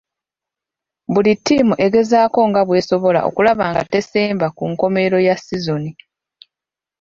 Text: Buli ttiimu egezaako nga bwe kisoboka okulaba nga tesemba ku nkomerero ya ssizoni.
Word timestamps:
Buli 1.13 1.33
ttiimu 1.37 1.73
egezaako 1.85 2.39
nga 2.49 2.61
bwe 2.63 2.79
kisoboka 2.81 3.21
okulaba 3.29 3.63
nga 3.71 3.81
tesemba 3.91 4.47
ku 4.57 4.63
nkomerero 4.71 5.17
ya 5.27 5.35
ssizoni. 5.39 5.91